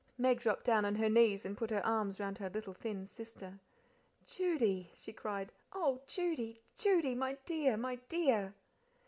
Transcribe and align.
Meg 0.17 0.39
dropped 0.39 0.63
down 0.65 0.83
on 0.83 0.95
her 0.95 1.09
knees 1.09 1.45
and 1.45 1.55
put 1.55 1.69
her 1.69 1.85
arms 1.85 2.19
round 2.19 2.39
her 2.39 2.49
little 2.49 2.73
thin 2.73 3.05
sister. 3.05 3.59
"Judy," 4.25 4.89
she 4.95 5.13
cried, 5.13 5.51
"oh, 5.73 6.01
Judy, 6.07 6.59
Judy! 6.75 7.13
my 7.13 7.37
dear, 7.45 7.77
my 7.77 7.97
dear!" 8.09 8.55